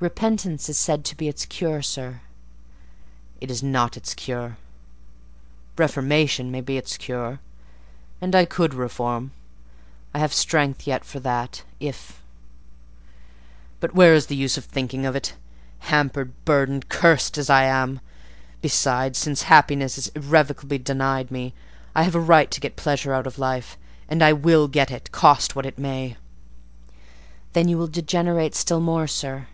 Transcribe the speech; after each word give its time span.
"Repentance 0.00 0.68
is 0.68 0.78
said 0.78 1.04
to 1.06 1.16
be 1.16 1.26
its 1.26 1.44
cure, 1.44 1.82
sir." 1.82 2.20
"It 3.40 3.50
is 3.50 3.64
not 3.64 3.96
its 3.96 4.14
cure. 4.14 4.56
Reformation 5.76 6.52
may 6.52 6.60
be 6.60 6.76
its 6.76 6.96
cure; 6.96 7.40
and 8.20 8.32
I 8.32 8.44
could 8.44 8.74
reform—I 8.74 10.20
have 10.20 10.32
strength 10.32 10.86
yet 10.86 11.04
for 11.04 11.18
that—if—but 11.18 11.56
where 13.92 14.14
is 14.14 14.26
the 14.26 14.36
use 14.36 14.56
of 14.56 14.66
thinking 14.66 15.04
of 15.04 15.16
it, 15.16 15.34
hampered, 15.80 16.30
burdened, 16.44 16.88
cursed 16.88 17.36
as 17.36 17.50
I 17.50 17.64
am? 17.64 17.98
Besides, 18.62 19.18
since 19.18 19.42
happiness 19.50 19.98
is 19.98 20.12
irrevocably 20.14 20.78
denied 20.78 21.32
me, 21.32 21.54
I 21.96 22.04
have 22.04 22.14
a 22.14 22.20
right 22.20 22.52
to 22.52 22.60
get 22.60 22.76
pleasure 22.76 23.12
out 23.12 23.26
of 23.26 23.36
life: 23.36 23.76
and 24.08 24.22
I 24.22 24.32
will 24.32 24.68
get 24.68 24.92
it, 24.92 25.10
cost 25.10 25.56
what 25.56 25.66
it 25.66 25.76
may." 25.76 26.16
"Then 27.52 27.66
you 27.66 27.76
will 27.76 27.88
degenerate 27.88 28.54
still 28.54 28.78
more, 28.80 29.08
sir." 29.08 29.48